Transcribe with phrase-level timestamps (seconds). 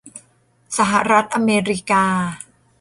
[0.77, 2.05] สหรัฐอเมริกา